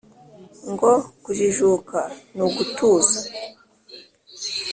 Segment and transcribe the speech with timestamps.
[0.71, 0.91] ngo
[1.23, 1.99] kujijuka
[2.35, 3.19] ni ugutuza,